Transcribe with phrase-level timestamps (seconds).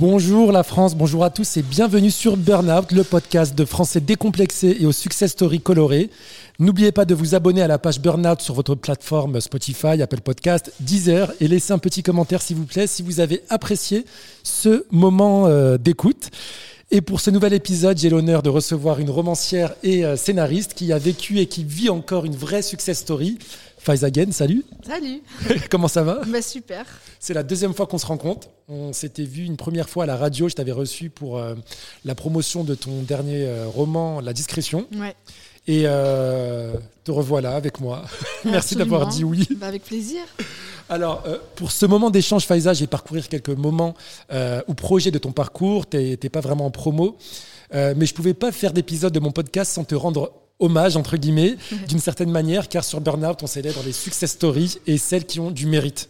[0.00, 4.76] Bonjour la France, bonjour à tous et bienvenue sur Burnout, le podcast de français décomplexé
[4.78, 6.08] et aux success stories colorées.
[6.60, 10.72] N'oubliez pas de vous abonner à la page Burnout sur votre plateforme Spotify, Apple Podcast,
[10.78, 14.04] Deezer et laissez un petit commentaire s'il vous plaît si vous avez apprécié
[14.44, 16.30] ce moment euh, d'écoute.
[16.92, 20.92] Et pour ce nouvel épisode, j'ai l'honneur de recevoir une romancière et euh, scénariste qui
[20.92, 23.36] a vécu et qui vit encore une vraie success story.
[23.78, 24.64] Faizagen, salut.
[24.86, 25.22] Salut.
[25.70, 26.84] Comment ça va bah, Super.
[27.20, 28.48] C'est la deuxième fois qu'on se rencontre.
[28.68, 30.48] On s'était vu une première fois à la radio.
[30.48, 31.54] Je t'avais reçu pour euh,
[32.04, 34.86] la promotion de ton dernier euh, roman, La discrétion.
[34.96, 35.14] Ouais.
[35.66, 38.04] Et euh, te revoilà avec moi.
[38.44, 39.46] Merci d'avoir dit oui.
[39.56, 40.20] Bah, avec plaisir.
[40.90, 41.24] Alors,
[41.56, 43.94] pour ce moment d'échange, Faiza, j'ai parcourir quelques moments
[44.66, 45.86] ou projets de ton parcours.
[45.86, 47.18] Tu n'es pas vraiment en promo.
[47.72, 51.16] mais je ne pouvais pas faire d'épisode de mon podcast sans te rendre hommage, entre
[51.16, 51.56] guillemets,
[51.88, 55.50] d'une certaine manière, car sur Burnout, on célèbre les success stories et celles qui ont
[55.50, 56.08] du mérite.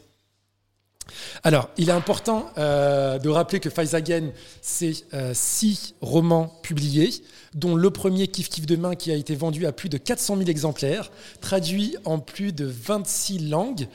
[1.42, 7.10] Alors, il est important euh, de rappeler que Faizagen, c'est euh, six romans publiés,
[7.54, 10.48] dont le premier Kif Kif Demain qui a été vendu à plus de 400 000
[10.48, 11.10] exemplaires,
[11.40, 13.88] traduit en plus de 26 langues.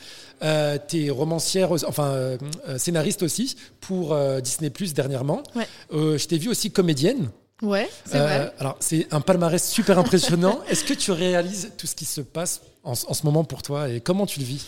[0.44, 2.38] Euh, T'es romancière, enfin euh,
[2.78, 5.44] scénariste aussi pour Disney Plus dernièrement.
[5.92, 7.30] je t'ai vu aussi comédienne.
[7.64, 8.40] Ouais, c'est vrai.
[8.40, 10.62] Euh, alors, c'est un palmarès super impressionnant.
[10.70, 14.02] Est-ce que tu réalises tout ce qui se passe en, ce moment pour toi et
[14.02, 14.66] comment tu le vis?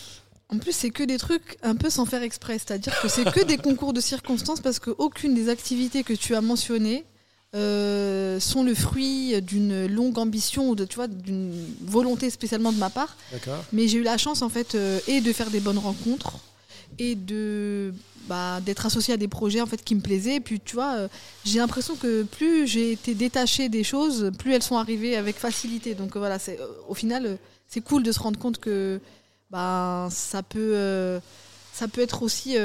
[0.48, 2.54] En plus, c'est que des trucs un peu sans faire exprès.
[2.54, 6.40] C'est-à-dire que c'est que des concours de circonstances parce qu'aucune des activités que tu as
[6.40, 7.04] mentionnées
[7.54, 11.52] euh, sont le fruit d'une longue ambition ou de, tu vois, d'une
[11.82, 13.16] volonté spécialement de ma part.
[13.72, 16.38] Mais j'ai eu la chance, en fait, euh, et de faire des bonnes rencontres
[16.98, 17.92] et de
[18.28, 20.36] bah, d'être associé à des projets en fait qui me plaisaient.
[20.36, 21.08] Et puis tu vois, euh,
[21.44, 25.94] j'ai l'impression que plus j'ai été détachée des choses, plus elles sont arrivées avec facilité.
[25.94, 29.00] Donc euh, voilà, c'est euh, au final c'est cool de se rendre compte que
[29.50, 31.20] bah, ça peut
[31.72, 32.56] ça peut être aussi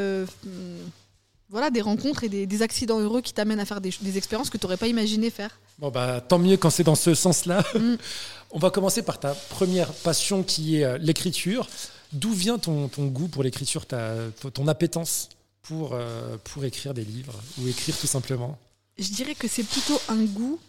[1.49, 4.57] voilà des rencontres et des, accidents heureux qui t'amènent à faire des, des expériences que
[4.57, 5.59] tu n'aurais pas imaginé faire.
[5.79, 7.63] Bon bah tant mieux quand c'est dans ce sens-là.
[7.75, 7.95] Mm.
[8.53, 11.67] On va commencer par ta première passion qui est l'écriture.
[12.13, 15.29] D'où vient ton, ton, goût pour l'écriture, ton appétence
[15.61, 18.57] pour, euh, pour écrire des livres ou écrire tout simplement?
[18.97, 20.59] Je dirais que c'est plutôt un goût.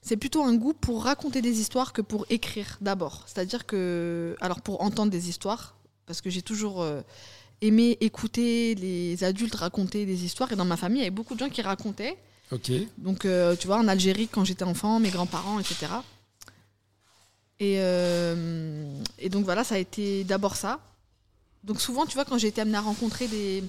[0.00, 3.24] C'est plutôt un goût pour raconter des histoires que pour écrire d'abord.
[3.26, 7.00] C'est-à-dire que, alors pour entendre des histoires, parce que j'ai toujours euh,
[7.60, 11.34] aimé écouter les adultes raconter des histoires, et dans ma famille, il y avait beaucoup
[11.34, 12.16] de gens qui racontaient.
[12.50, 12.70] Ok.
[12.98, 15.86] Donc, euh, tu vois, en Algérie, quand j'étais enfant, mes grands-parents, etc.
[17.62, 17.74] Et,
[19.18, 20.80] et donc voilà, ça a été d'abord ça.
[21.62, 23.62] Donc souvent, tu vois, quand j'ai été amenée à rencontrer des,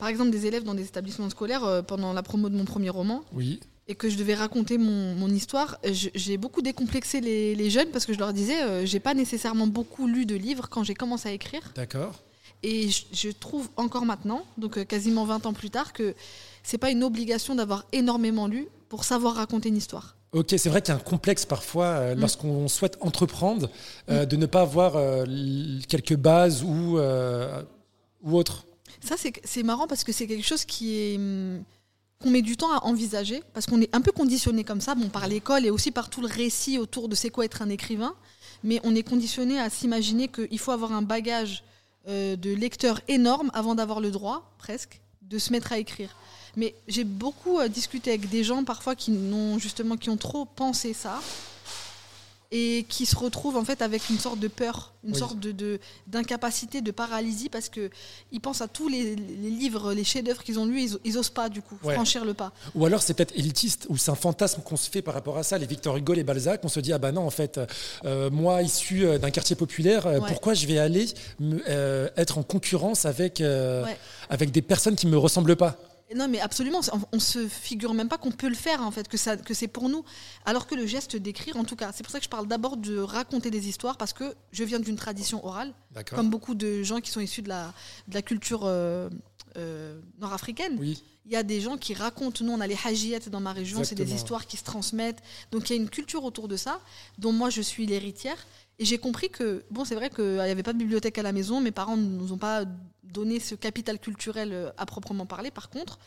[0.00, 2.88] par exemple, des élèves dans des établissements scolaires euh, pendant la promo de mon premier
[2.88, 3.22] roman.
[3.34, 3.60] Oui.
[3.86, 8.18] Et que je devais raconter mon, histoire, j'ai beaucoup décomplexé les, jeunes parce que je
[8.18, 11.72] leur disais, euh, j'ai pas nécessairement beaucoup lu de livres quand j'ai commencé à écrire.
[11.74, 12.20] D'accord.
[12.62, 16.14] Et je, trouve encore maintenant, donc euh, quasiment 20 ans plus tard, que
[16.62, 20.14] c'est pas une obligation d'avoir énormément lu pour savoir raconter une histoire.
[20.32, 22.20] Ok, c'est vrai qu'il y a un complexe parfois mm.
[22.20, 23.68] lorsqu'on souhaite entreprendre
[24.08, 24.26] mm.
[24.26, 24.92] de ne pas avoir
[25.88, 26.98] quelques bases ou,
[28.22, 28.64] ou autres.
[29.00, 31.64] Ça, c'est marrant parce que c'est quelque chose qui est hum,
[32.20, 35.08] qu'on met du temps à envisager parce qu'on est un peu conditionné comme ça, bon,
[35.08, 38.14] par l'école et aussi par tout le récit autour de c'est quoi être un écrivain,
[38.62, 41.64] mais on est conditionné à s'imaginer qu'il faut avoir un bagage
[42.08, 46.14] euh, de lecteur énorme avant d'avoir le droit, presque, de se mettre à écrire.
[46.56, 50.44] Mais j'ai beaucoup euh, discuté avec des gens parfois qui n'ont justement qui ont trop
[50.44, 51.20] pensé ça
[52.52, 55.78] et qui se retrouvent en fait avec une sorte de peur, une sorte de
[56.08, 57.90] d'incapacité, de, paralysie parce que
[58.32, 61.62] ils pensent à tous les, livres, les chefs-d'œuvre qu'ils ont lus, ils, n'osent pas du
[61.62, 62.52] coup franchir le pas.
[62.74, 65.44] Ou alors c'est peut-être élitiste ou c'est un fantasme qu'on se fait par rapport à
[65.44, 65.58] ça.
[65.58, 67.60] Les Victor Hugo, les Balzac, on se dit ah bah non en fait
[68.04, 71.06] euh, moi issu euh, d'un quartier populaire, pourquoi je vais aller
[72.16, 73.40] être en concurrence avec
[74.28, 75.78] avec des personnes qui me ressemblent pas?
[76.16, 76.80] Non, mais absolument.
[76.92, 79.54] On, ne se figure même pas qu'on peut le faire, en fait, que, ça, que
[79.54, 80.04] c'est pour nous.
[80.44, 82.76] Alors que le geste d'écrire, en tout cas, c'est pour ça que je parle d'abord
[82.76, 85.72] de raconter des histoires, parce que je viens d'une tradition orale,
[86.10, 87.72] comme beaucoup de gens qui sont issus de la,
[88.08, 89.08] de la culture euh,
[89.56, 90.76] euh, nord-africaine.
[90.78, 91.02] Oui.
[91.26, 93.84] Il y a des gens qui racontent, nous on a les hajiyat dans ma région,
[93.84, 95.22] c'est des histoires qui se transmettent.
[95.52, 96.80] Donc il y a une culture autour de ça,
[97.18, 98.36] dont moi je suis l'héritière.
[98.80, 101.32] Et j'ai compris que, bon, c'est vrai qu'il n'y avait pas de bibliothèque à la
[101.32, 102.64] maison, mes parents ne nous ont pas
[103.04, 105.50] donné ce capital culturel euh, à proprement parler.
[105.50, 105.98] Par contre,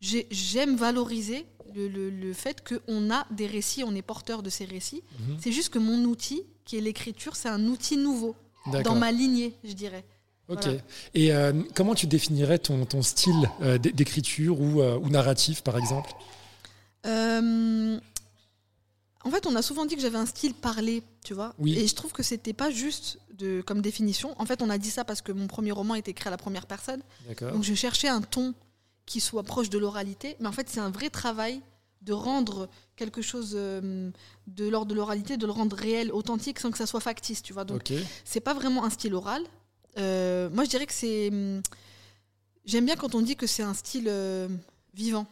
[0.00, 5.02] j'aime valoriser le, fait qu'on a des récits, on est porteur de ces récits.
[5.20, 5.36] Mhm.
[5.40, 8.34] C'est juste que mon outil, qui est l'écriture, c'est un outil nouveau
[8.82, 10.04] dans ma lignée, je dirais.
[10.48, 10.68] Ok.
[11.12, 16.10] Et euh, comment tu définirais ton, ton style euh, d'écriture ou, ou, narratif, par exemple?
[19.26, 21.52] En fait, on a souvent dit que j'avais un style parlé, tu vois.
[21.64, 24.40] Et je trouve que c'était pas juste de, comme définition.
[24.40, 26.36] En fait, on a dit ça parce que mon premier roman était écrit à la
[26.36, 27.02] première personne.
[27.40, 28.54] Donc je cherchais un ton
[29.04, 31.60] qui soit proche de l'oralité, mais en fait, c'est un vrai travail
[32.02, 34.10] de rendre quelque chose euh,
[34.46, 37.52] de l'ordre de l'oralité, de le rendre réel, authentique, sans que ça soit factice, tu
[37.52, 37.64] vois.
[37.64, 37.92] Donc, Ok.
[38.24, 39.42] c'est pas vraiment un style oral.
[39.98, 41.28] Euh, moi, je dirais que c'est.
[41.30, 41.62] hum,
[42.64, 44.48] J'aime bien quand on dit que c'est un style euh,
[44.94, 45.26] vivant.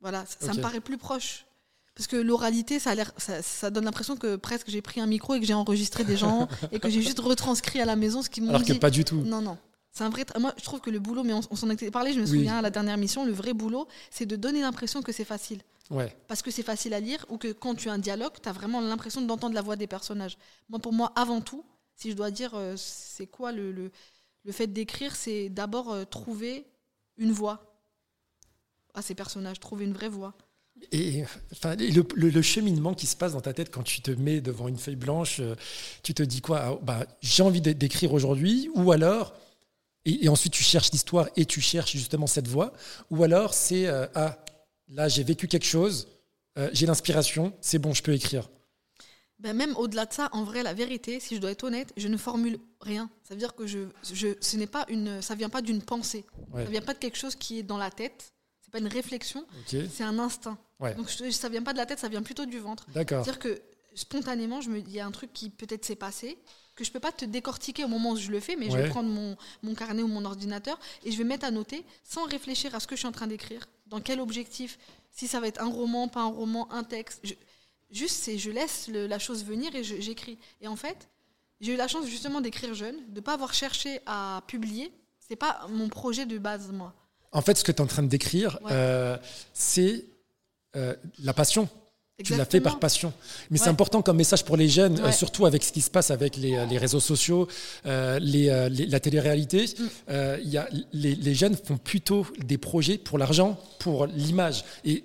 [0.00, 1.46] Voilà, ça, me paraît plus proche.
[1.94, 5.06] Parce que l'oralité, ça, a l'air- ça, ça donne l'impression que presque j'ai pris un
[5.06, 8.22] micro et que j'ai enregistré des gens et que j'ai juste retranscrit à la maison
[8.22, 9.20] ce qu'ils m'ont Alors que pas du tout.
[9.22, 9.58] Non, non.
[9.92, 10.22] C'est un vrai.
[10.22, 12.24] tra- Moi, je trouve que le boulot, mais on, on s'en était parlé, je me
[12.24, 12.30] Oui.
[12.30, 15.60] souviens à la dernière mission, le vrai boulot, c'est de donner l'impression que c'est facile.
[15.90, 16.16] Ouais.
[16.28, 18.52] Parce que c'est facile à lire ou que quand tu as un dialogue, tu as
[18.52, 20.38] vraiment l'impression d'entendre la voix des personnages.
[20.68, 21.64] Moi, pour moi, avant tout,
[21.96, 23.90] si je dois dire euh, c'est quoi le, le,
[24.44, 26.66] le fait d'écrire, c'est d'abord euh, trouver
[27.18, 27.76] une voix
[28.94, 30.34] à ces personnages, trouver une vraie voix.
[30.92, 34.00] Et enfin, et le, le- le cheminement qui se passe dans ta tête quand tu
[34.00, 35.54] te mets devant une feuille blanche, euh,
[36.02, 36.58] tu te dis quoi?
[36.60, 39.34] Ah, bah, J'ai envie d'é- d'écrire aujourd'hui, ou alors,
[40.04, 42.72] et, et ensuite tu cherches l'histoire et tu cherches justement cette voix,
[43.10, 44.42] ou alors c'est euh, Ah,
[44.88, 46.08] là j'ai vécu quelque chose,
[46.58, 48.48] euh, j'ai l'inspiration, c'est bon, je peux écrire.
[49.38, 52.08] Ben, même au-delà de ça, en vrai, la vérité, si je dois être honnête, je
[52.08, 53.08] ne formule rien.
[53.22, 53.78] Ça veut dire que je,
[54.12, 56.26] je, ce n'est pas une, ça vient pas d'une pensée.
[56.52, 56.64] Ouais.
[56.64, 58.32] Ça vient pas de quelque chose qui est dans la tête.
[58.60, 60.58] C'est pas une réflexion, c'est un instinct.
[60.80, 60.94] Ouais.
[60.94, 62.86] Donc je- ça vient pas de la tête, ça vient plutôt du ventre.
[62.94, 63.24] d'accord.
[63.24, 63.60] C'est-à-dire que
[63.94, 66.38] spontanément, je me- il y a un truc qui peut-être s'est passé,
[66.76, 68.88] que je peux pas te décortiquer au moment où je le fais, mais je vais
[68.88, 72.74] prendre mon, mon carnet ou mon ordinateur et je vais mettre à noter sans réfléchir
[72.74, 74.78] à ce que je suis en train d'écrire, dans quel objectif,
[75.10, 77.20] si ça va être un roman, pas un roman, un texte.
[77.24, 77.34] Je-
[77.90, 80.38] juste, c'est je laisse le- la chose venir et j'écris.
[80.62, 81.08] Et en fait,
[81.60, 84.90] j'ai eu la chance justement d'écrire jeune, de pas avoir cherché à publier.
[85.18, 86.94] C'est pas mon projet de base, moi.
[87.32, 88.70] En fait, ce que tu es en train de décrire, Ouais.
[88.72, 89.16] euh,
[89.52, 90.06] c'est
[90.76, 91.68] euh, la passion.
[92.22, 93.14] Tu l'as fait par passion.
[93.50, 96.10] Mais c'est important comme message pour les jeunes, euh, surtout avec ce qui se passe
[96.10, 97.48] avec les, euh, les réseaux sociaux,
[97.86, 99.64] euh, les, les- la télé-réalité.
[99.64, 99.84] Mm.
[100.10, 104.64] Euh, y a, les, jeunes font plutôt des projets pour l'argent, pour l'image.
[104.84, 105.02] Et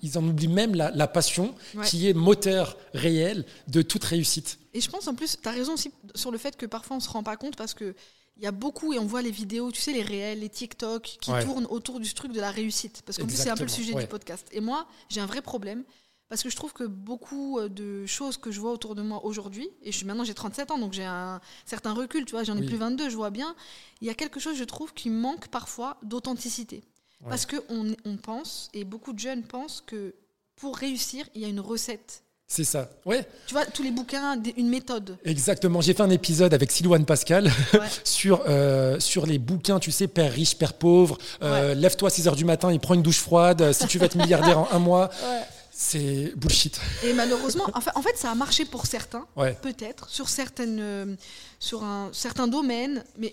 [0.00, 1.84] ils en oublient même la, la passion Ouais.
[1.84, 4.58] qui est moteur réel de toute réussite.
[4.72, 7.00] Et je pense en plus, tu as raison aussi sur le fait que parfois on
[7.00, 7.94] se rend pas compte parce que
[8.36, 11.02] il y a beaucoup et on voit les vidéos, tu sais, les réels, les TikTok
[11.20, 11.44] qui Ouais.
[11.44, 13.02] tournent autour du truc de la réussite.
[13.06, 14.02] Parce qu'en plus, c'est un peu le sujet ouais.
[14.02, 14.46] du podcast.
[14.52, 15.84] Et moi, j'ai un vrai problème
[16.28, 19.24] parce que je trouve que beaucoup euh, de choses que je vois autour de moi
[19.24, 22.42] aujourd'hui, et je suis maintenant j'ai 37 ans, donc j'ai un certain recul, tu vois,
[22.42, 22.66] j'en ai Oui.
[22.66, 23.54] plus 22, je vois bien,
[24.00, 26.76] il y a quelque chose, je trouve, qui manque parfois d'authenticité.
[27.20, 27.28] Ouais.
[27.28, 30.14] Parce qu'on on pense, et beaucoup de jeunes pensent que
[30.56, 32.23] pour réussir, il y a une recette.
[32.46, 32.90] C'est ça.
[33.06, 35.16] Ouais, Tu vois, tous les bouquins, une méthode.
[35.24, 35.80] exactement.
[35.80, 37.80] J'ai fait un épisode avec Silouane Pascal Ouais.
[38.04, 41.16] sur, euh, sur les bouquins, tu sais, Père riche, Père pauvre.
[41.42, 43.62] euh, Lève-toi à 6 heures du matin et prends une douche froide.
[43.62, 45.10] euh, Si tu veux être milliardaire en un mois,
[45.72, 46.78] c'est bullshit.
[47.02, 49.26] Et malheureusement, en fait, en fait, ça a marché pour certains,
[49.62, 51.16] peut-être, sur, certaines, euh,
[51.58, 53.32] sur un certain domaine, mais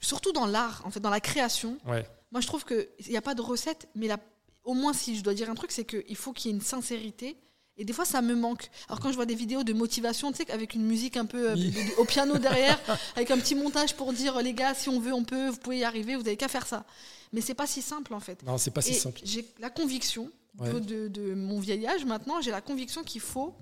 [0.00, 1.78] surtout dans l'art, en fait, dans la création.
[1.86, 2.04] Ouais.
[2.32, 4.18] Moi, je trouve qu'il n'y a pas de recette, mais la-
[4.64, 6.62] au moins, si je dois dire un truc, c'est qu'il faut qu'il y ait une
[6.62, 7.36] sincérité.
[7.80, 8.68] Et des fois, ça me manque.
[8.88, 11.50] Alors, quand je vois des vidéos de motivation, tu sais, avec une musique un peu
[11.50, 11.74] euh, Oui.
[11.96, 12.78] au piano derrière,
[13.16, 15.78] avec un petit montage pour dire, les gars, si on veut, on peut, vous pouvez
[15.78, 16.84] y arriver, vous n'avez qu'à faire ça.
[17.32, 18.42] Mais c'est pas si simple, en fait.
[18.42, 19.20] Non, c'est pas si Et simple.
[19.24, 20.72] J'ai la conviction, Ouais.
[20.74, 23.54] de, de- de mon vieil âge maintenant, j'ai la conviction qu'il faut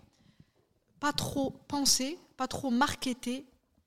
[1.00, 3.44] pas trop penser, pas trop marketer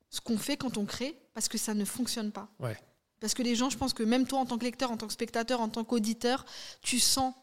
[0.08, 2.48] ce qu'on fait quand on crée, parce que ça ne fonctionne pas.
[2.60, 2.76] Ouais.
[3.20, 5.06] Parce que les gens, je pense que même toi, en tant que lecteur, en tant
[5.08, 6.46] que spectateur, en tant qu'auditeur,
[6.80, 7.34] tu sens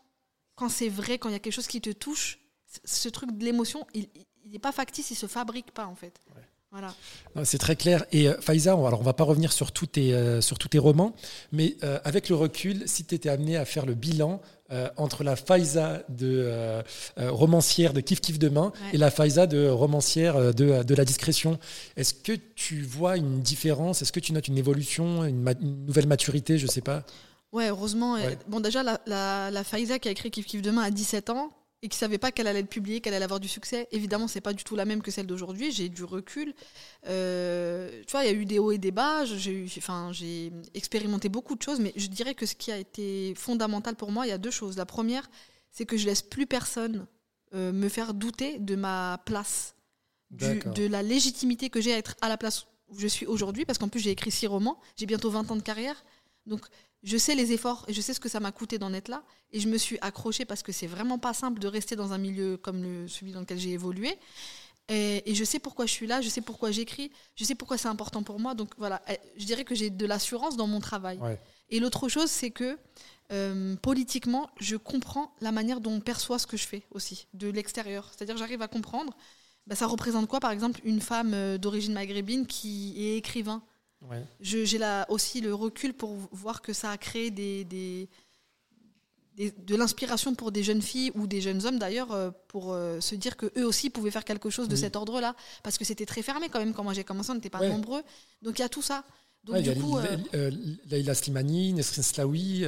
[0.55, 2.39] quand c'est vrai, quand il y a quelque chose qui te touche,
[2.85, 4.07] ce truc de l'émotion, il
[4.51, 6.13] n'est pas factice, il se fabrique pas en fait.
[6.71, 6.93] Voilà.
[7.45, 8.05] C'est très clair.
[8.11, 10.67] Et euh, Faiza, on, alors on va pas revenir sur tous tes, euh, sur tous
[10.67, 11.15] tes romans,
[11.51, 14.39] mais euh, avec le recul, si tu étais amené à faire le bilan
[14.97, 16.83] entre la Faiza de
[17.17, 18.89] romancière de Kif Kif Demain Ouais.
[18.93, 21.57] et la Faiza de romancière de, de la discrétion,
[21.97, 24.03] est-ce que tu vois une différence?
[24.03, 26.59] Est-ce que tu notes une évolution, une, ma- une nouvelle maturité?
[26.59, 27.03] Je sais pas.
[27.51, 28.13] Ouais, heureusement.
[28.13, 28.37] Ouais.
[28.47, 31.51] Bon, déjà, la, la, la Faiza qui a écrit Kif Kif Demain à 17 ans
[31.81, 34.41] et qui savait pas qu'elle allait être publiée, qu'elle allait avoir du succès, évidemment, c'est
[34.41, 35.71] pas du tout la même que celle d'aujourd'hui.
[35.71, 36.53] J'ai du recul.
[37.07, 39.25] Euh, tu vois, il y a eu des hauts et des bas.
[39.25, 42.77] J'ai eu- enfin, j'ai expérimenté beaucoup de choses, mais je dirais que ce qui a
[42.77, 44.77] été fondamental pour moi, il y a deux choses.
[44.77, 45.29] La première,
[45.71, 47.07] c'est que je laisse plus personne
[47.55, 49.73] euh, me faire douter de ma place,
[50.29, 53.65] du- de la légitimité que j'ai à être à la place où je suis aujourd'hui,
[53.65, 56.03] parce qu'en plus j'ai écrit six romans, j'ai bientôt 20 ans de carrière,
[56.45, 56.61] donc
[57.03, 59.23] je sais les efforts et je sais ce que ça m'a coûté d'en être là,
[59.51, 62.17] et je me suis accrochée parce que c'est vraiment pas simple de rester dans un
[62.17, 64.17] milieu comme le, celui dans lequel j'ai évolué.
[64.91, 67.77] Et, et je sais pourquoi je suis là, je sais pourquoi j'écris, je sais pourquoi
[67.77, 68.55] c'est important pour moi.
[68.55, 71.19] Donc voilà, eh, je dirais que j'ai de l'assurance dans mon travail.
[71.19, 71.39] Ouais.
[71.69, 72.77] Et l'autre chose, c'est que
[73.31, 77.49] euh, politiquement, je comprends la manière dont on perçoit ce que je fais aussi, de
[77.49, 78.09] l'extérieur.
[78.11, 79.15] C'est-à-dire, j'arrive à comprendre,
[79.67, 83.61] bah, ça représente quoi, par exemple, une femme euh, d'origine maghrébine qui est écrivain?
[84.01, 84.23] Ouais.
[84.39, 88.07] J'ai là aussi le recul pour voir que ça a créé des, des,
[89.37, 93.15] de l'inspiration pour des jeunes filles ou des jeunes hommes d'ailleurs euh, pour euh, se
[93.15, 95.35] dire que eux aussi pouvaient faire quelque chose de cet ordre-là.
[95.63, 98.03] Parce que c'était très fermé quand même quand moi j'ai commencé on n'était pas nombreux.
[98.41, 99.03] Donc il y a tout ça
[99.45, 100.51] donc, du coup, euh,
[100.89, 102.65] Leïla Slimani, Nesrin Slaoui,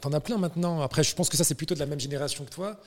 [0.00, 0.80] t'en as plein maintenant.
[0.82, 2.80] Après, je pense que ça, c'est plutôt de la même génération que toi.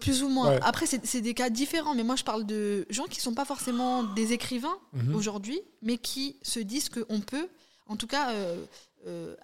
[0.00, 0.58] plus ou moins.
[0.62, 4.02] Après, c'est des cas différents, mais moi, je parle de gens qui sont pas forcément
[4.02, 5.14] des écrivains mhm.
[5.14, 7.48] aujourd'hui, mais qui se disent qu'on peut,
[7.86, 8.32] en tout cas,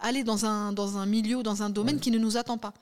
[0.00, 2.74] aller dans un, dans un milieu, dans un domaine qui ne nous attend pas.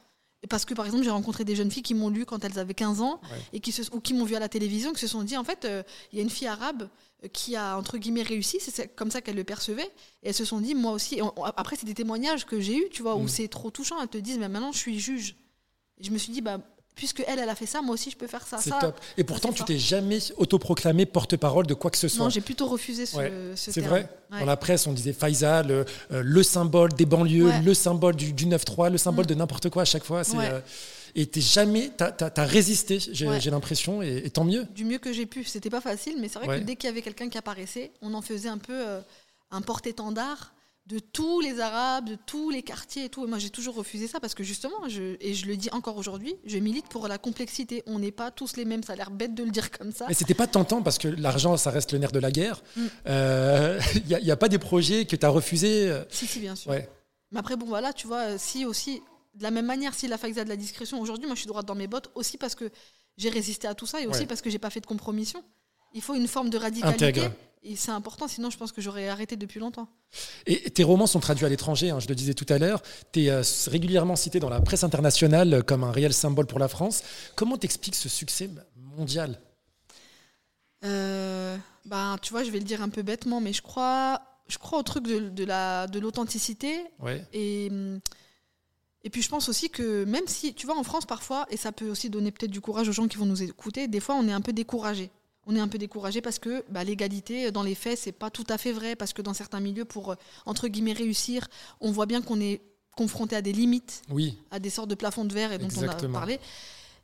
[0.49, 2.75] Parce que par exemple, j'ai rencontré des jeunes filles qui m'ont lu quand elles avaient
[2.75, 3.21] 15 ans
[3.53, 5.45] et qui se, ou qui m'ont vu à la télévision, qui se sont dit en
[5.45, 5.83] fait, euh,
[6.13, 6.89] il y a une fille arabe
[7.25, 9.91] euh, qui a entre guillemets réussi, c'est comme ça qu'elle le percevait,
[10.23, 11.21] et elles se sont dit moi aussi.
[11.57, 13.29] après, c'est des témoignages que j'ai eu, tu vois, où mm.
[13.29, 14.01] c'est trop touchant.
[14.03, 15.37] Elles te disent mais maintenant je suis juge.
[15.99, 16.59] Et je me suis dit bah
[16.95, 18.59] puisque elle, elle a fait ça, moi aussi je peux faire ça.
[18.61, 18.99] C'est top.
[19.17, 22.25] Et pourtant, tu t'es jamais autoproclamé porte-parole de quoi que ce soit.
[22.25, 24.09] Non, j'ai plutôt refusé ce, C'est vrai.
[24.31, 28.91] Dans la presse, on disait Faiza, le, euh, symbole des banlieues, le symbole du, 9-3,
[28.91, 29.29] le symbole mm.
[29.29, 30.23] de n'importe quoi à chaque fois.
[30.35, 30.61] Euh,
[31.15, 34.65] et t'es jamais, t'as as, résisté, j'ai l'impression, et, tant mieux.
[34.75, 35.45] Du mieux que j'ai pu.
[35.45, 38.15] C'était pas facile, mais c'est vrai que dès qu'il y avait quelqu'un qui apparaissait, on
[38.15, 39.01] en faisait un peu euh,
[39.51, 40.53] un porte-étendard
[40.87, 43.26] de tous les Arabes, de tous les quartiers et tout.
[43.26, 46.37] moi, j'ai toujours refusé ça parce que justement, je, et je le dis encore aujourd'hui,
[46.45, 47.83] je milite pour la complexité.
[47.87, 48.83] On n'est pas tous les mêmes.
[48.83, 50.05] Ça a l'air bête de le dire comme ça.
[50.09, 52.62] Mais c'était pas tentant parce que l'argent, ça reste le nerf de la guerre.
[52.76, 52.87] Il mm.
[52.87, 53.81] n'y euh,
[54.29, 56.05] a, pas des projets que tu as refusés euh?
[56.11, 56.71] Si, si, bien sûr.
[56.71, 59.03] Mais après, bon, voilà, tu vois, si aussi,
[59.35, 61.67] de la même manière, si la fac de la discrétion, aujourd'hui, moi, je suis droite
[61.67, 62.71] dans mes bottes aussi parce que
[63.17, 65.43] j'ai résisté à tout ça et aussi parce que j'ai pas fait de compromission.
[65.95, 67.31] Il faut une forme de radicalité.
[67.66, 69.88] Et c'est important, sinon je pense que j'aurais arrêté depuis longtemps.
[70.47, 72.83] Et tes romans sont traduits à l'étranger, hein, je le disais tout à l'heure.
[73.12, 76.68] Tu es euh, régulièrement cité dans la presse internationale comme un réel symbole pour la
[76.68, 77.02] France.
[77.37, 79.40] Comment t'expliques ce succès mondial?
[80.85, 81.56] Euh,
[81.87, 84.78] bah, Tu vois, je vais le dire un peu bêtement, mais je crois, je crois
[84.78, 86.85] au truc de, de l'authenticité.
[87.00, 87.26] Ouais.
[87.33, 87.71] Et,
[89.04, 91.73] et puis je pense aussi que même si, tu vois, en France parfois, et ça
[91.73, 94.28] peut aussi donner peut-être du courage aux gens qui vont nous écouter, des fois on
[94.28, 95.11] est un peu découragé
[95.47, 98.47] on est un peu découragé parce que bah, l'égalité, dans les faits, c'est pas tout
[98.49, 101.49] à fait vrai, parce que dans certains milieux, pour euh, entre guillemets réussir,
[101.81, 102.63] on voit bien qu'on est
[102.97, 104.39] confronté à des limites, oui.
[104.51, 106.39] à des sortes de plafonds de verre et dont on a parlé.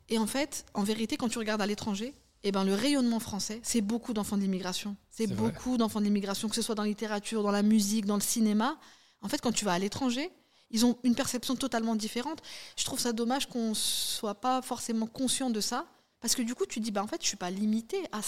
[0.09, 3.59] Et en fait, en vérité, quand tu regardes à l'étranger, eh ben, le rayonnement français,
[3.63, 4.95] c'est beaucoup d'enfants d'immigration.
[5.09, 8.21] C'est beaucoup d'enfants d'immigration, que ce soit dans la littérature, dans la musique, dans le
[8.21, 8.77] cinéma.
[9.21, 10.31] En fait, quand tu vas à l'étranger,
[10.71, 12.41] ils ont une perception totalement différente.
[12.77, 15.85] Je trouve ça dommage qu'on soit pas forcément conscient de ça
[16.21, 18.21] parce que du coup, tu dis, bah, en fait, je ne suis pas limité à,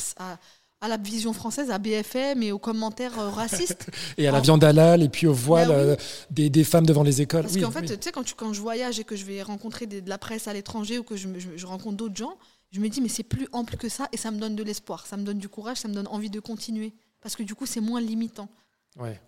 [0.82, 3.90] à, la vision française, à BFM et aux commentaires euh, racistes.
[4.18, 5.96] et à la viande halal, et puis au voile bah euh,
[6.30, 7.44] des, des, femmes devant les écoles.
[7.44, 10.10] Parce qu'en fait, tu sais, quand, quand je voyage et que je vais rencontrer de
[10.10, 12.38] la presse à l'étranger ou que je, je, rencontre d'autres gens,
[12.72, 15.06] je me dis, mais c'est plus ample que ça et ça me donne de l'espoir,
[15.06, 16.92] ça me donne du courage, ça me donne envie de continuer.
[17.22, 18.50] Parce que du coup, c'est moins limitant.
[18.98, 19.20] Ouais.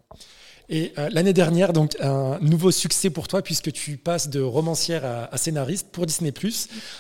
[0.68, 5.04] Et euh, l'année dernière, donc un nouveau succès pour toi puisque tu passes de romancière
[5.32, 6.34] à, scénariste pour Disney+.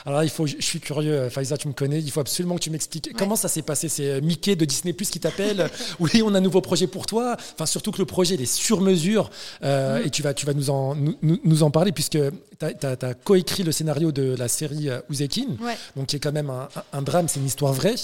[0.05, 2.61] Alors il faut, je suis curieux, euh, Faiza, tu me connais, il faut absolument que
[2.61, 3.89] tu m'expliques comment ça s'est passé.
[3.89, 5.69] C'est euh, Mickey de Disney+ qui t'appelle.
[5.99, 7.37] oui, on a un nouveau projet pour toi.
[7.53, 9.31] Enfin, surtout que le projet il est sur mesure
[9.61, 10.01] mm.
[10.05, 12.19] et tu vas, tu vas nous en, nous, en parler puisque
[12.59, 15.47] tu as, coécrit le scénario de la série Ouzekin,
[15.95, 16.51] donc qui est quand même
[16.93, 17.95] un, drame, c'est une histoire vraie.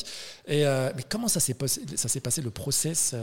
[0.48, 3.16] Et mais comment ça s'est passé, ça s'est passé le process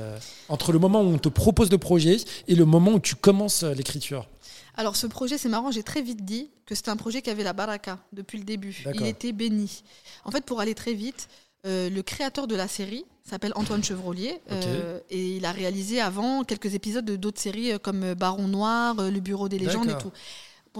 [0.48, 3.62] entre le moment où on te propose le projet et le moment où tu commences
[3.62, 4.28] euh, l'écriture
[4.80, 7.42] alors ce projet, c'est marrant, j'ai très vite dit que c'était un projet qui avait
[7.42, 8.84] la baraka depuis le début.
[8.94, 9.82] Il était béni.
[10.24, 11.28] En fait, pour aller très vite,
[11.66, 16.44] euh, le créateur de la série s'appelle Antoine Chevrolier euh, et il a réalisé avant
[16.44, 20.12] quelques épisodes de d'autres séries comme Baron Noir, Le Bureau des légendes et tout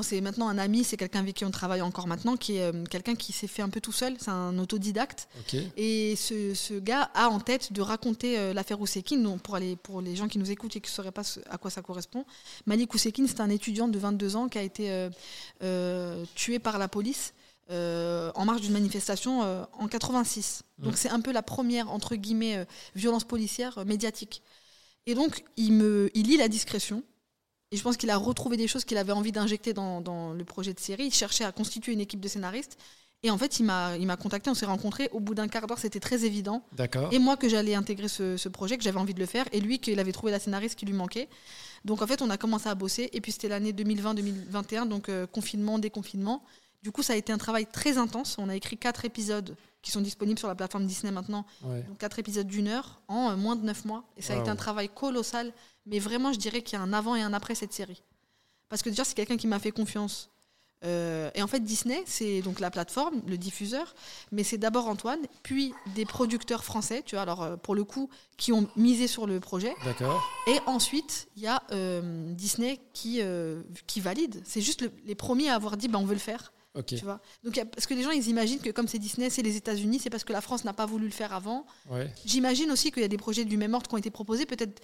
[0.03, 2.85] c'est maintenant un ami, c'est quelqu'un avec qui on travaille encore maintenant, qui est euh,
[2.85, 5.29] quelqu'un qui s'est fait un peu tout seul, c'est un autodidacte.
[5.77, 10.29] Et ce, gars a en tête de raconter euh, l'affaire Oussekine, pour, pour les gens
[10.29, 12.25] qui nous écoutent et qui ne sauraient pas à quoi ça correspond.
[12.67, 15.09] Malik Oussekine, c'est un étudiant de 22 ans qui a été
[15.63, 17.35] euh, tué par la police.
[17.71, 19.43] en marge d'une manifestation
[19.73, 20.63] en 86.
[20.79, 24.43] Donc c'est un peu la première, entre guillemets, violence policière médiatique.
[25.07, 27.03] Et donc il, me, il lit la discrétion,
[27.71, 30.45] et je pense qu'il a retrouvé des choses qu'il avait envie d'injecter dans, dans, le
[30.45, 31.07] projet de série.
[31.07, 32.79] Il cherchait à constituer une équipe de scénaristes.
[33.25, 35.09] Et en fait, il m'a contacté, on s'est rencontrés.
[35.13, 36.63] Au bout d'un quart d'heure, c'était très évident.
[36.73, 37.13] D'accord.
[37.13, 39.45] Et moi, que j'allais intégrer ce, ce, projet, que j'avais envie de le faire.
[39.53, 41.29] Et lui, qu'il avait trouvé la scénariste qui lui manquait.
[41.85, 43.11] Donc en fait, on a commencé à bosser.
[43.13, 46.45] Et puis c'était l'année 2020-2021, donc euh, confinement, déconfinement.
[46.83, 48.37] Du coup, ça a été un travail très intense.
[48.39, 51.45] On a écrit quatre épisodes qui sont disponibles sur la plateforme Disney maintenant.
[51.63, 54.05] Donc quatre épisodes d'une heure en euh, moins de neuf mois.
[54.17, 55.53] Et ça a été un travail colossal.
[55.89, 58.03] Mais vraiment, je dirais qu'il y a un avant et un après cette série.
[58.69, 60.31] Parce que déjà, c'est quelqu'un qui m'a fait confiance.
[60.85, 63.95] Euh, et en fait, Disney, c'est donc la plateforme, le diffuseur,
[64.31, 68.09] mais c'est d'abord Antoine, puis des producteurs français, tu vois, alors euh, pour le coup,
[68.37, 69.75] qui ont misé sur le projet.
[69.85, 70.23] D'accord.
[70.47, 71.63] Et ensuite, il y a
[72.35, 73.21] Disney qui,
[73.87, 74.41] qui valide.
[74.45, 76.53] C'est juste les premiers à avoir dit, bah, on veut le faire.
[76.75, 76.87] Ok.
[76.87, 79.57] Tu vois Donc, parce que les gens, ils imaginent que comme c'est Disney, c'est les
[79.57, 81.67] États-Unis, c'est parce que la France n'a pas voulu le faire avant.
[81.91, 82.13] Ouais.
[82.25, 84.81] J'imagine aussi qu'il y a des projets du même ordre qui ont été proposés, peut-être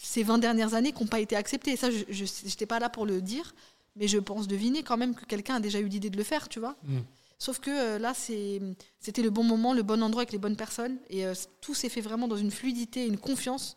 [0.00, 1.72] ces 20 dernières années, qui n'ont pas été acceptés.
[1.72, 3.54] Et ça, je n'étais pas là pour le dire,
[3.96, 6.48] mais je pense deviner quand même que quelqu'un a déjà eu l'idée de le faire,
[6.48, 6.76] tu vois.
[6.84, 6.98] Mm.
[7.38, 10.96] Sauf que euh, là, c'était le bon moment, le bon endroit avec les bonnes personnes.
[11.08, 13.76] Et euh, tout s'est fait vraiment dans une fluidité, une confiance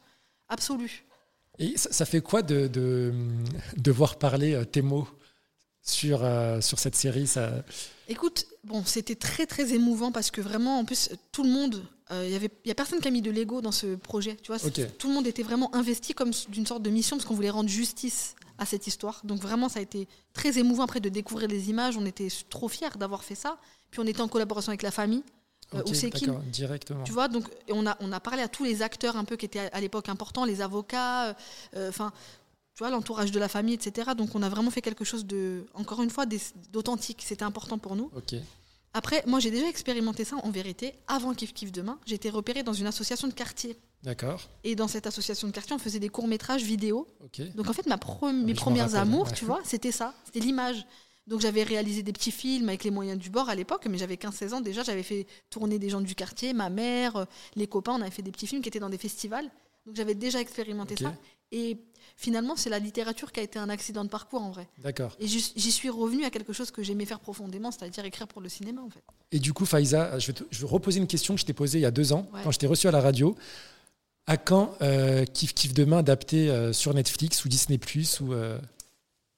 [0.50, 1.06] absolue.
[1.60, 5.08] Et ça, fait quoi de, de, voir parler euh, tes mots
[5.84, 6.28] sur,
[6.62, 7.28] sur cette série?
[7.28, 7.64] Ça...
[8.12, 12.30] Écoute, bon, c'était très très émouvant parce que vraiment, en plus, tout le monde, il
[12.30, 14.36] y avait, y a personne qui a mis de l'ego dans ce projet.
[14.44, 17.36] Tu vois, tout le monde était vraiment investi comme d'une sorte de mission parce qu'on
[17.36, 19.22] voulait rendre justice à cette histoire.
[19.24, 21.98] Donc vraiment, ça a été très émouvant après de découvrir les images.
[21.98, 23.58] On était trop fiers d'avoir fait ça.
[23.90, 25.24] Puis on était en collaboration avec la famille.
[25.74, 25.84] Euh,
[26.52, 27.04] directement.
[27.06, 29.46] Tu vois, donc on a, on a parlé à tous les acteurs un peu qui
[29.46, 31.34] étaient à, l'époque importants, les avocats, euh,
[31.78, 31.92] euh,
[32.76, 34.12] tu vois, l'entourage de la famille, etc.
[34.18, 36.26] Donc on a vraiment fait quelque chose de, encore une fois,
[36.72, 37.24] d'authentique.
[37.26, 38.12] C'était important pour nous.
[38.94, 40.94] Après, moi, j'ai déjà expérimenté ça en vérité.
[41.08, 43.78] Avant Kif Kif Demain, été repérée dans une association de quartier.
[44.04, 44.42] D'accord.
[44.64, 47.08] Et dans cette association de quartier, on faisait des courts-métrages vidéo.
[47.56, 48.00] Donc en fait, ma
[48.34, 50.14] mes premières amours, tu vois, c'était ça.
[50.26, 50.86] C'était l'image.
[51.28, 54.16] Donc j'avais réalisé des petits films avec les moyens du bord à l'époque, mais j'avais
[54.16, 54.84] 15-16 ans déjà.
[54.84, 57.26] J'avais fait tourner des gens du quartier, ma mère, euh,
[57.56, 57.94] les copains.
[57.94, 59.50] On avait fait des petits films qui étaient dans des festivals.
[59.86, 61.14] Donc j'avais déjà expérimenté ça.
[61.52, 61.78] Et
[62.16, 64.68] finalement, c'est la littérature qui a été un accident de parcours en vrai.
[64.80, 65.16] D'accord.
[65.20, 68.50] Et j'y suis revenu à quelque chose que j'aimais faire profondément, c'est-à-dire écrire pour le
[68.50, 69.04] cinéma en fait.
[69.32, 71.80] Et du coup, Faiza, je vais, je vais reposer une question que je t'ai posée
[71.80, 73.36] il y a deux ans, quand je t'ai reçu à la radio.
[74.28, 78.60] À quand euh, Kif Kif Demain adapté euh, sur Netflix ou Disney Plus ou euh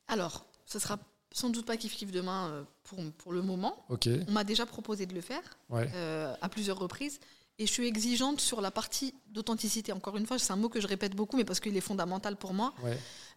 [0.08, 1.00] Alors, ce sera
[1.32, 3.86] sans doute pas Kif Kif Demain pour, pour le moment.
[3.89, 4.10] Ok.
[4.27, 5.41] On m'a déjà proposé de le faire
[5.72, 7.19] à plusieurs reprises.
[7.59, 9.91] Et je suis exigeante sur la partie d'authenticité.
[9.91, 12.35] Encore une fois, c'est un mot que je répète beaucoup, mais parce qu'il est fondamental
[12.35, 12.73] pour moi.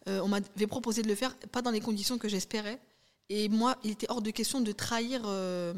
[0.09, 2.81] Euh, on m'avait proposé de le faire, pas dans les conditions que j'espérais.
[3.29, 5.75] Et moi, il était hors de question de trahir euh,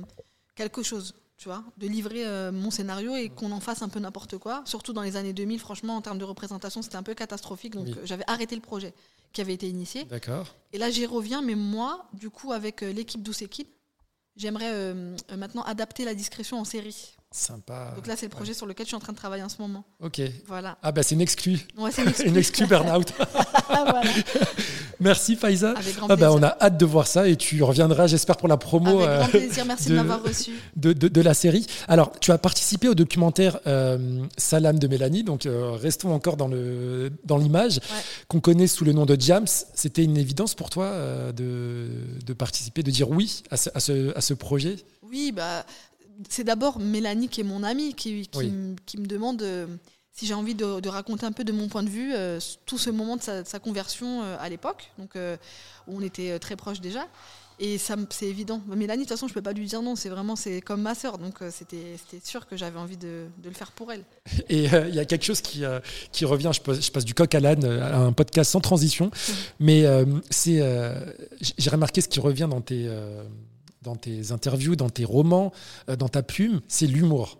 [0.54, 3.98] quelque chose, tu vois, de livrer euh, mon scénario et qu'on en fasse un peu
[3.98, 4.62] n'importe quoi.
[4.66, 7.74] Surtout dans les années 2000, franchement, en termes de représentation, c'était un peu catastrophique.
[7.74, 8.94] Donc j'avais arrêté le projet
[9.32, 10.04] qui avait été initié.
[10.04, 10.54] D'accord.
[10.72, 13.66] Et là, j'y reviens, mais moi, du coup, avec l'équipe d'Oussekid,
[14.36, 14.94] j'aimerais
[15.36, 17.17] maintenant adapter la discrétion en série.
[17.30, 17.92] Sympa.
[17.94, 19.60] Donc là, c'est le projet sur lequel je suis en train de travailler en ce
[19.60, 19.84] moment.
[20.00, 20.22] Ok.
[20.46, 20.78] Voilà.
[20.82, 21.58] Ah bah c'est une exclue.
[21.76, 22.28] Ouais, c'est une exclue.
[22.28, 23.12] une exclue burn-out.
[23.68, 24.02] voilà.
[25.00, 25.72] Merci Faiza.
[25.72, 28.48] Avec grand ah bah, on a hâte de voir ça et tu reviendras, j'espère, pour
[28.48, 29.00] la promo.
[29.00, 30.52] Avec grand euh, plaisir, merci de, m'avoir reçu.
[30.74, 31.66] De, de, la série.
[31.86, 36.48] Alors, tu as participé au documentaire euh, Salam de Mélanie, donc euh, restons encore dans
[36.48, 37.80] l'image, dans l'image
[38.26, 39.46] qu'on connaît sous le nom de Jams.
[39.46, 40.92] C'était une évidence pour toi
[41.32, 41.88] de,
[42.26, 44.76] de, participer, de dire oui à ce, à ce, à ce projet?
[45.02, 45.64] Oui, bah
[46.28, 49.66] c'est d'abord Mélanie qui est mon amie qui, qui, me demande euh,
[50.12, 52.90] si j'ai envie de, raconter un peu de mon point de vue euh, tout ce
[52.90, 55.12] moment de sa, conversion euh, à l'époque, donc
[55.86, 57.06] où on était très proches déjà.
[57.60, 58.62] Et ça, c'est évident.
[58.68, 59.96] Mélanie, de toute façon, je peux pas lui dire non.
[59.96, 61.18] C'est vraiment, c'est comme ma sœur.
[61.18, 64.04] Donc, c'était, sûr que j'avais envie de, le faire pour elle.
[64.48, 65.64] Et il y a quelque chose qui,
[66.12, 66.52] qui revient.
[66.54, 69.06] Je passe, je passe, du coq à l'âne à un podcast sans transition.
[69.06, 69.32] Mmh.
[69.58, 69.84] Mais
[70.30, 70.62] c'est,
[71.40, 72.88] j'ai remarqué ce qui revient dans tes
[73.82, 75.52] dans tes interviews, dans tes romans,
[75.88, 77.38] euh, dans ta plume, c'est l'humour.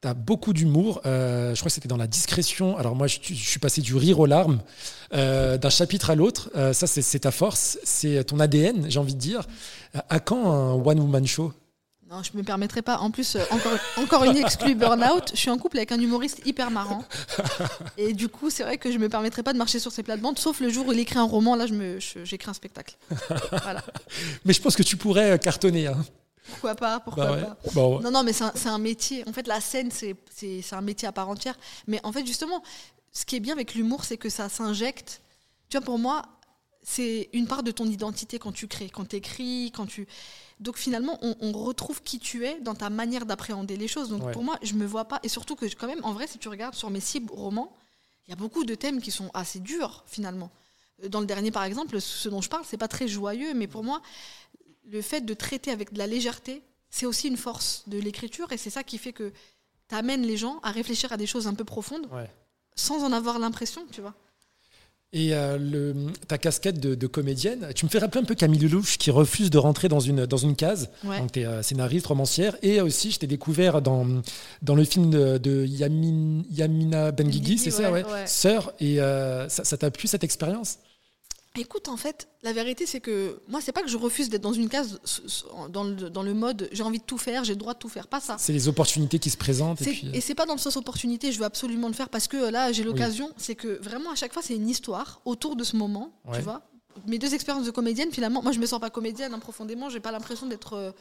[0.00, 1.00] Tu as beaucoup d'humour.
[1.06, 2.76] Euh, je crois que c'était dans la discrétion.
[2.76, 4.60] Alors moi, je, suis passé du rire aux larmes
[5.12, 6.50] euh, d'un chapitre à l'autre.
[6.72, 9.46] ça, c'est ta force, c'est ton ADN, j'ai envie de dire.
[10.08, 11.52] à quand un one-woman show?
[12.10, 12.98] Non, je me permettrai pas.
[12.98, 15.30] En plus, euh, encore, encore une exclue burn-out.
[15.34, 17.04] Je suis en couple avec un humoriste hyper marrant.
[17.98, 20.38] Et du coup, c'est vrai que je me permettrai pas de marcher sur ses plates-bandes,
[20.38, 21.54] sauf le jour où il écrit un roman.
[21.54, 22.96] Là, je j'écris un spectacle.
[23.50, 23.84] Voilà.
[24.46, 25.86] Mais je pense que tu pourrais euh, cartonner.
[25.86, 26.02] Hein.
[26.48, 29.22] Pourquoi pas Pourquoi bah pas bah Non, non, mais c'est un, métier.
[29.28, 30.16] En fait, la scène, c'est
[30.72, 31.58] un métier à part entière.
[31.86, 32.62] Mais en fait, justement,
[33.12, 35.20] ce qui est bien avec l'humour, c'est que ça s'injecte.
[35.68, 36.22] Tu vois, pour moi,
[36.82, 40.08] c'est une part de ton identité quand tu crées, quand tu écris, quand tu.
[40.60, 44.08] Donc finalement, on, retrouve qui tu es dans ta manière d'appréhender les choses.
[44.08, 45.20] Donc pour moi, je me vois pas.
[45.22, 47.72] Et surtout que quand même, en vrai, si tu regardes sur mes six romans,
[48.26, 50.50] il y a beaucoup de thèmes qui sont assez durs finalement.
[51.08, 53.84] Dans le dernier, par exemple, ce dont je parle, c'est pas très joyeux, mais pour
[53.84, 54.02] moi,
[54.90, 58.56] le fait de traiter avec de la légèreté, c'est aussi une force de l'écriture, et
[58.56, 59.32] c'est ça qui fait que
[59.88, 62.08] tu amènes les gens à réfléchir à des choses un peu profondes,
[62.74, 64.14] sans en avoir l'impression, tu vois.
[65.14, 68.98] Et euh, le, ta casquette de, comédienne, tu me fais rappeler un peu Camille Lelouch
[68.98, 70.90] qui refuse de rentrer dans une, dans une case.
[71.02, 72.56] Donc, tu es euh, scénariste, romancière.
[72.60, 74.06] Et aussi, je t'ai découvert dans,
[74.60, 78.74] dans le film de, Yamina Benguigui, c'est ça, ouais, Sœur.
[78.80, 80.78] Et euh, ça t'a plu cette expérience?
[81.58, 84.52] Écoute, en fait, la vérité, c'est que moi, c'est pas que je refuse d'être dans
[84.52, 85.00] une case
[85.70, 87.88] dans le, dans le mode j'ai envie de tout faire, j'ai le droit de tout
[87.88, 88.06] faire.
[88.06, 88.36] Pas ça.
[88.38, 89.82] C'est les opportunités qui se présentent.
[89.82, 90.10] Et, puis...
[90.12, 92.72] et c'est pas dans le sens opportunité, je veux absolument le faire parce que là,
[92.72, 93.32] j'ai l'occasion.
[93.36, 96.62] C'est que vraiment, à chaque fois, c'est une histoire autour de ce moment, tu vois.
[97.06, 100.00] mes deux expériences de comédienne, finalement, moi je me sens pas comédienne hein, profondément, j'ai
[100.00, 100.92] pas l'impression d'être euh,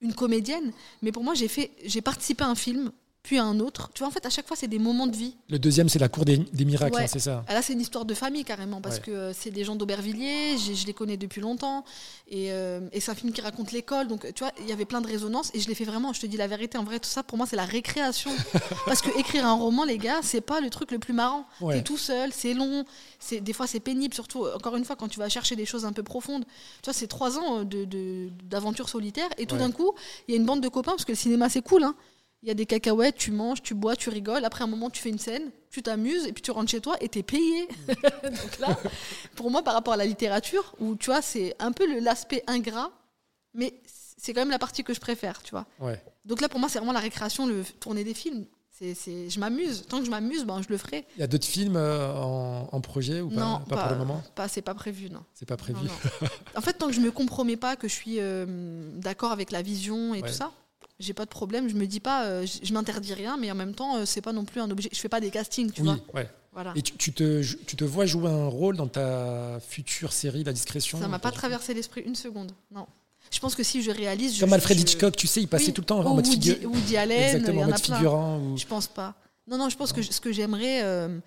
[0.00, 2.90] une comédienne, mais pour moi j'ai fait, j'ai participé à un film
[3.22, 3.90] puis un autre.
[3.94, 5.36] Tu vois, en fait, à chaque fois, c'est des moments de vie.
[5.50, 7.02] Le deuxième, c'est la cour des, des miracles, Ouais.
[7.04, 9.02] hein, c'est ça Ah, Là, c'est une histoire de famille carrément, parce Ouais.
[9.02, 11.84] que euh, c'est des gens d'Aubervilliers, je les connais depuis longtemps,
[12.28, 14.86] et, euh, et c'est un film qui raconte l'école, donc tu vois, il y avait
[14.86, 16.98] plein de résonances, et je l'ai fait vraiment, je te dis la vérité, en vrai,
[16.98, 18.30] tout ça, pour moi, c'est la récréation.
[18.86, 21.44] parce que écrire un roman, les gars, c'est pas le truc le plus marrant.
[21.60, 21.76] Ouais.
[21.76, 22.84] T'es tout seul, c'est long,
[23.30, 25.92] des fois c'est pénible, surtout, encore une fois, quand tu vas chercher des choses un
[25.92, 26.44] peu profondes.
[26.82, 29.92] Tu vois, c'est trois ans euh, de- de- d'aventure solitaire, et tout d'un coup,
[30.26, 31.94] il y a une bande de copains, parce que le cinéma, c'est cool, hein.
[32.42, 34.44] Il y a des cacahuètes, tu manges, tu bois, tu rigoles.
[34.46, 36.96] Après un moment, tu fais une scène, tu t'amuses et puis tu rentres chez toi
[37.00, 37.68] et t'es payé.
[38.24, 38.78] Donc là,
[39.36, 42.90] pour moi, par rapport à la littérature, où tu vois, c'est un peu l'aspect ingrat,
[43.52, 43.74] mais
[44.16, 45.66] c'est quand même la partie que je préfère, tu vois.
[45.80, 46.02] Ouais.
[46.24, 48.46] Donc là, pour moi, c'est vraiment la récréation, le tourner des films.
[48.70, 49.84] C'est, c'est, je m'amuse.
[49.86, 51.04] Tant que je m'amuse, ben, je le ferai.
[51.16, 53.34] Il y a d'autres films euh, en, en projet ou pas?
[53.40, 54.22] Non, Pas pour le moment?
[54.34, 55.22] pas, c'est pas prévu, non.
[55.34, 55.84] C'est pas prévu.
[55.84, 55.90] Non,
[56.22, 56.28] non.
[56.56, 58.46] En fait, tant que je me compromets pas, que je suis euh,
[58.96, 60.28] d'accord avec la vision et Ouais.
[60.30, 60.50] tout ça,
[61.00, 61.68] j'ai pas de problème.
[61.68, 64.20] Je me dis pas, euh, je, je m'interdis rien, mais en même temps, euh, c'est
[64.20, 64.88] pas non plus un objet.
[64.92, 65.98] Je fais pas des castings, tu oui, vois.
[66.14, 66.30] ouais.
[66.52, 66.72] Voilà.
[66.76, 70.52] Et tu, tu te, tu te vois jouer un rôle dans ta future série La
[70.52, 71.00] Discrétion?
[71.00, 72.52] Ça m'a pas traversé l'esprit une seconde.
[72.72, 72.86] Non.
[73.30, 75.66] Je pense que si je réalise, je, Comme Alfred je- Hitchcock, tu sais, il passait
[75.66, 75.72] Oui.
[75.72, 76.56] tout le temps en mode figure.
[76.64, 78.38] Woody Allen, Exactement, en mode figurant.
[78.40, 78.56] Ou...
[78.58, 79.14] Je pense pas.
[79.46, 81.18] Non, non, je pense que ce que j'aimerais, euh,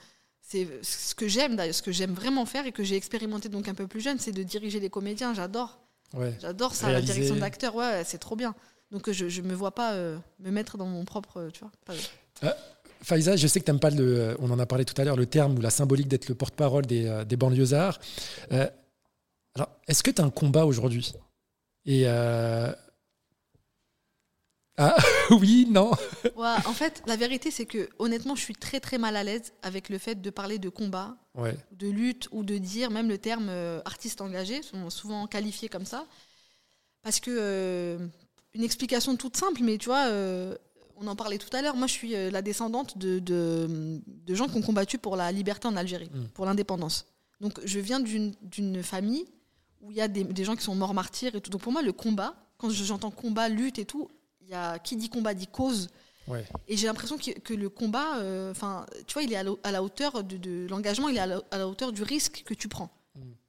[0.41, 3.69] c'est ce que j'aime d'ailleurs, ce que j'aime vraiment faire et que j'ai expérimenté donc
[3.69, 5.33] un peu plus jeune, c'est de diriger les comédiens.
[5.33, 5.79] J'adore,
[6.13, 6.33] Ouais.
[6.41, 7.07] j'adore ça, Réaliser.
[7.07, 7.75] la direction d'acteur.
[7.75, 8.53] Ouais, c'est trop bien.
[8.93, 11.59] Donc euh, je, je me vois pas euh, me mettre dans mon propre, euh, tu
[11.61, 11.71] vois.
[11.83, 12.55] pas-
[13.01, 14.37] Faiza, je sais que tu n'aimes pas le.
[14.39, 16.85] On en a parlé tout à l'heure, le terme ou la symbolique d'être le porte-parole
[16.85, 17.99] des, des banlieusards.
[18.53, 18.69] Euh,
[19.55, 21.11] alors, est-ce que tu as un combat aujourd'hui?
[21.85, 22.07] Et.
[24.77, 24.95] Ah,
[25.31, 25.91] oui, non
[26.35, 29.53] Ouais, en fait, la vérité, c'est que honnêtement, je suis très très mal à l'aise
[29.63, 33.17] avec le fait de parler de combat, Ouais, de lutte ou de dire même le
[33.17, 33.49] terme
[33.85, 36.05] artiste engagé, sont souvent qualifiés comme ça.
[37.03, 37.99] Parce que,
[38.53, 40.55] une explication toute simple, mais tu vois, euh,
[40.97, 44.35] on en parlait tout à l'heure, moi je suis euh, la descendante de, de, de
[44.35, 46.27] gens qui ont combattu pour la liberté en Algérie, Mm.
[46.33, 47.05] pour l'indépendance.
[47.41, 49.25] Donc je viens d'une famille
[49.81, 51.49] où il y a des, des gens qui sont morts martyrs et tout.
[51.49, 54.07] Donc pour moi, le combat, quand je- j'entends combat, lutte et tout,
[54.41, 55.89] il y a, qui dit combat dit cause.
[56.27, 56.45] ouais.
[56.67, 59.51] Et j'ai l'impression que, que le combat, euh, enfin, tu vois, il est à la,
[59.63, 62.43] à la hauteur de, de l'engagement, il est à la, à la hauteur du risque
[62.45, 62.89] que tu prends.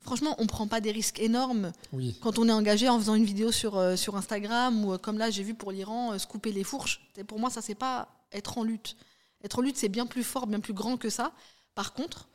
[0.04, 3.24] Franchement, on prend pas des risques énormes Oui, quand on est engagé en faisant une
[3.24, 6.26] vidéo sur, euh, sur Instagram ou euh, comme là, j'ai vu pour l'Iran, euh, se
[6.26, 7.00] couper les fourches.
[7.16, 8.96] Et pour moi, ça, c'est pas être en lutte.
[9.42, 11.32] Être en lutte, c'est bien plus fort, bien plus grand que ça.
[11.74, 12.28] Par contre,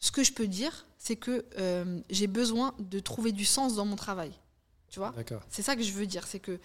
[0.00, 3.84] ce que je peux dire, c'est que euh, j'ai besoin de trouver du sens dans
[3.84, 4.32] mon travail.
[4.90, 5.12] Tu vois?
[5.50, 6.58] C'est ça que je veux dire, c'est que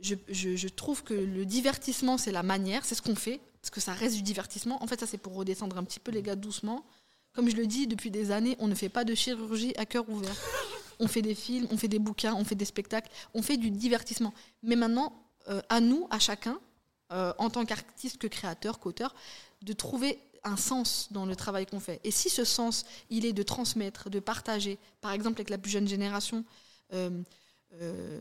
[0.00, 3.70] je, je- je trouve que le divertissement, c'est la manière, c'est ce qu'on fait, parce
[3.70, 4.82] que ça reste du divertissement.
[4.82, 6.84] En fait, ça, c'est pour redescendre un petit peu les gars doucement.
[7.36, 10.08] Comme je le dis depuis des années, on ne fait pas de chirurgie à cœur
[10.08, 10.34] ouvert.
[10.98, 13.70] On fait des films, on fait des bouquins, on fait des spectacles, on fait du
[13.70, 14.32] divertissement.
[14.62, 15.12] Mais maintenant,
[15.46, 16.58] euh, à nous, à chacun,
[17.12, 19.14] euh, en tant qu'artiste, que créateur, qu'auteur,
[19.60, 22.00] de trouver un sens dans le travail qu'on fait.
[22.04, 25.70] Et si ce sens, il est de transmettre, de partager, par exemple avec la plus
[25.70, 26.44] jeune génération,
[26.94, 27.10] euh,
[27.74, 28.20] euh,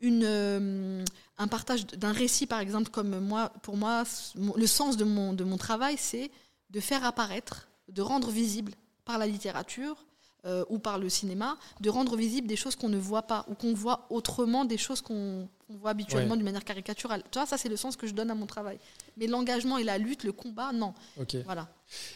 [0.00, 1.04] une, euh,
[1.38, 5.44] un partage d'un récit, par exemple, comme moi, pour moi, le sens de mon, de
[5.44, 6.30] mon travail, c'est
[6.70, 8.72] de faire apparaître, de rendre visible
[9.04, 10.04] par la littérature
[10.44, 13.54] euh, ou par le cinéma, de rendre visible des choses qu'on ne voit pas ou
[13.54, 16.36] qu'on voit autrement des choses qu'on voit habituellement Ouais.
[16.36, 17.22] d'une manière caricaturale.
[17.30, 18.78] Tu vois, ça, c'est le sens que je donne à mon travail.
[19.16, 20.94] Mais l'engagement et la lutte, le combat, non.
[21.20, 21.36] Ok.
[21.44, 21.68] Voilà.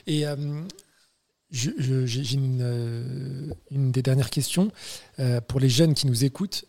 [0.09, 0.63] Et euh,
[1.51, 4.73] j'ai une, euh, une des dernières questions
[5.21, 6.65] euh, pour les jeunes qui nous écoutent.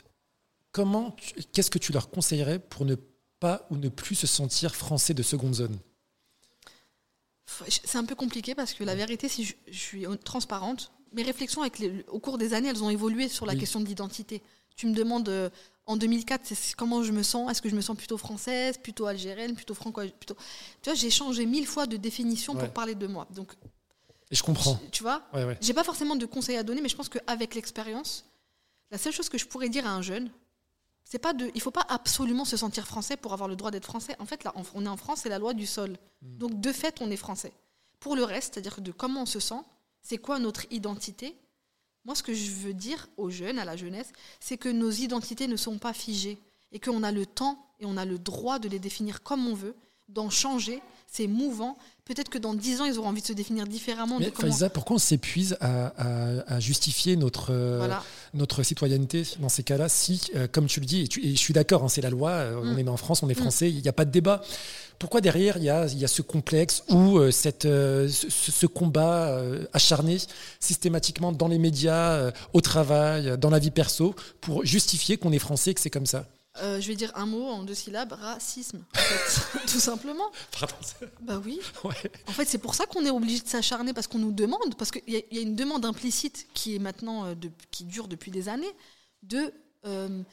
[0.72, 1.16] Comment,
[1.54, 2.96] qu'est-ce que tu leur conseillerais pour ne
[3.40, 5.78] pas ou ne plus se sentir français de seconde zone?
[7.70, 11.62] C'est un peu compliqué parce que la vérité, si je, je suis transparente, mes réflexions
[11.62, 13.60] avec les- au cours des années, elles ont évolué sur la Oui.
[13.60, 14.42] question de l'identité.
[14.76, 15.50] Tu me demandes euh,
[15.86, 17.50] en 2004 c'est- c'est comment je me sens.
[17.50, 20.36] Est-ce que je me sens plutôt française, plutôt algérienne, plutôt franco plutôt...
[20.82, 22.60] Tu vois, j'ai changé mille fois de définition Ouais.
[22.66, 23.26] pour parler de moi.
[23.34, 23.54] Donc,
[24.30, 24.78] Et je comprends.
[24.92, 25.58] tu vois, Ouais, ouais.
[25.62, 28.26] j'ai pas forcément de conseils à donner, mais je pense qu'avec l'expérience,
[28.92, 30.30] la seule chose que je pourrais dire à un jeune,
[31.10, 33.86] c'est pas de, il faut pas absolument se sentir français pour avoir le droit d'être
[33.86, 34.14] français.
[34.20, 35.92] En fait, là, on- est en France, c'est la loi du sol.
[36.22, 36.38] Mm.
[36.38, 37.54] Donc, de fait, on est français.
[38.02, 39.62] Pour le reste, c'est-à-dire de comment on se sent,
[40.02, 41.38] c'est quoi notre identité?
[42.04, 45.48] Moi, ce que je veux dire aux jeunes, à la jeunesse, c'est que nos identités
[45.48, 46.40] ne sont pas figées
[46.74, 49.54] et qu'on a le temps et on a le droit de les définir comme on
[49.54, 49.76] veut,
[50.10, 51.78] d'en changer c'est mouvant.
[52.06, 54.18] Peut-être que dans 10 ans, ils auront envie de se définir différemment.
[54.20, 54.56] Mais comment...
[54.74, 58.02] Pourquoi on s'épuise à, à- à justifier notre, euh, Voilà.
[58.34, 61.38] notre citoyenneté dans ces cas-là Si, euh, comme tu le dis, et, tu- et je
[61.38, 62.80] suis d'accord, hein, c'est la loi, euh, on Mm.
[62.80, 63.42] est né en France, on est Mm.
[63.42, 64.42] français, il n'y a pas de débat.
[65.00, 68.66] Pourquoi derrière, il y a, il y a ce complexe ou euh, cette, ce, ce
[68.66, 69.42] combat
[69.74, 70.18] acharné
[70.62, 75.72] systématiquement dans les médias, au travail, dans la vie perso, pour justifier qu'on est français
[75.72, 76.26] et que c'est comme ça?
[76.62, 79.60] Euh, je vais dire un mot en deux syllabes racisme, en fait.
[79.68, 80.32] tout simplement.
[80.60, 80.76] Pardon.
[81.22, 81.60] Bah oui.
[81.84, 82.12] Ouais.
[82.28, 84.90] En fait, c'est pour ça qu'on est obligé de s'acharner parce qu'on nous demande, parce
[84.92, 87.84] qu'il y, a- il y a une demande implicite qui est maintenant, euh, de- qui
[87.84, 88.72] dure depuis des années,
[89.24, 89.54] de
[89.86, 90.24] euh,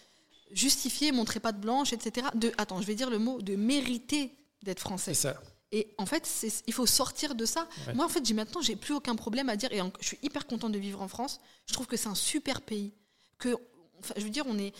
[0.51, 2.27] justifier, montrer pas de blanche, etc.
[2.35, 5.15] De, attends, je vais dire le mot, de mériter d'être français.
[5.15, 5.41] C'est ça.
[5.73, 6.29] Et en fait,
[6.67, 7.69] il faut sortir de ça.
[7.87, 7.95] Ouais.
[7.95, 10.19] Moi, en fait, j'ai maintenant, j'ai plus aucun problème à dire, et en- je suis
[10.23, 11.41] hyper contente de vivre en France.
[11.67, 12.93] Je trouve que c'est un super pays.
[13.39, 13.57] Que,
[13.99, 14.73] enfin, je veux dire, on est,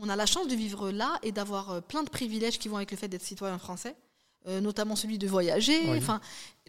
[0.00, 2.76] on a la chance de vivre là et d'avoir euh, plein de privilèges qui vont
[2.76, 3.94] avec le fait d'être citoyen français,
[4.46, 5.78] euh, notamment celui de voyager.
[5.90, 5.98] Oui.
[5.98, 6.20] Enfin,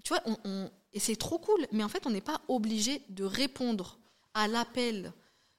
[0.04, 1.66] tu vois, on, on- et c'est trop cool.
[1.72, 3.98] Mais en fait, on n'est pas obligé de répondre
[4.34, 5.14] à l'appel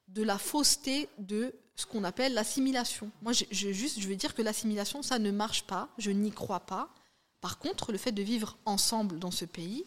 [0.09, 3.11] de la fausseté de ce qu'on appelle l'assimilation.
[3.23, 5.89] Moi, je, je- juste, je veux dire que l'assimilation, ça ne marche pas.
[5.99, 6.91] Je n'y crois pas.
[7.41, 9.85] Par contre, le fait de vivre ensemble dans ce pays,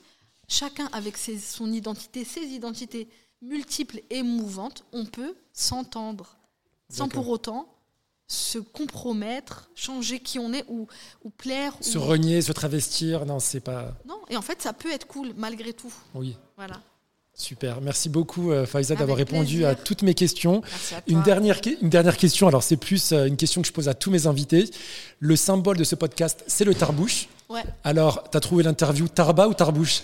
[0.48, 3.08] chacun avec ses- son identité, ses identités
[3.42, 6.38] multiples et mouvantes, on peut s'entendre
[6.90, 7.68] sans pour autant
[8.28, 10.88] se compromettre, changer qui on est ou,
[11.24, 11.74] ou plaire.
[11.82, 13.94] Se ou- renier, se travestir, non, c'est pas.
[14.08, 15.94] Non, et en fait, ça peut être cool malgré tout.
[16.16, 16.36] Oui.
[16.58, 16.82] Voilà.
[17.38, 17.82] Super.
[17.82, 19.68] Merci beaucoup, euh, Faiza, d'avoir répondu plaisir.
[19.68, 20.62] à toutes mes questions.
[20.62, 21.14] Merci à toi.
[21.14, 23.94] Une dernière, une dernière question, alors c'est plus euh, une question que je pose à
[23.94, 24.70] tous mes invités.
[25.20, 27.28] Le symbole de ce podcast, c'est le tarbouche.
[27.50, 30.02] Ouais, Alors, tu as trouvé l'interview Tarba ou Tarbouche?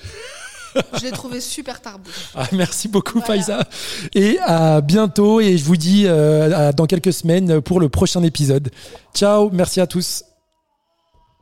[1.00, 2.14] je l'ai trouvé super tarbouche.
[2.36, 3.68] ah, Merci beaucoup, Voilà.
[4.16, 5.40] Et à bientôt.
[5.42, 8.70] Et je vous dis euh, à- dans quelques semaines pour le prochain épisode.
[9.14, 10.24] Ciao, merci à tous.